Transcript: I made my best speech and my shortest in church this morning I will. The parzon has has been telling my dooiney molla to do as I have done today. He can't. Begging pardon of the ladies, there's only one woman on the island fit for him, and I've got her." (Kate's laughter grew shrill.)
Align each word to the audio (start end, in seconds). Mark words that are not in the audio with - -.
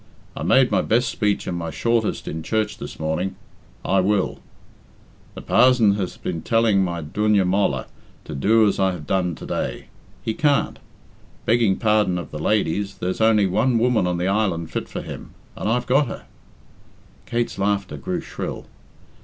I 0.35 0.41
made 0.41 0.71
my 0.71 0.81
best 0.81 1.09
speech 1.09 1.45
and 1.45 1.55
my 1.55 1.69
shortest 1.69 2.27
in 2.27 2.41
church 2.41 2.79
this 2.79 2.99
morning 2.99 3.35
I 3.85 3.99
will. 3.99 4.39
The 5.35 5.43
parzon 5.43 5.91
has 5.91 6.13
has 6.13 6.17
been 6.17 6.41
telling 6.41 6.83
my 6.83 7.03
dooiney 7.03 7.45
molla 7.45 7.85
to 8.23 8.33
do 8.33 8.67
as 8.67 8.79
I 8.79 8.93
have 8.93 9.05
done 9.05 9.35
today. 9.35 9.89
He 10.23 10.33
can't. 10.33 10.79
Begging 11.45 11.75
pardon 11.77 12.17
of 12.17 12.31
the 12.31 12.39
ladies, 12.39 12.95
there's 12.95 13.21
only 13.21 13.45
one 13.45 13.77
woman 13.77 14.07
on 14.07 14.17
the 14.17 14.27
island 14.27 14.71
fit 14.71 14.89
for 14.89 15.03
him, 15.03 15.35
and 15.55 15.69
I've 15.69 15.85
got 15.85 16.07
her." 16.07 16.25
(Kate's 17.27 17.59
laughter 17.59 17.95
grew 17.95 18.21
shrill.) 18.21 18.65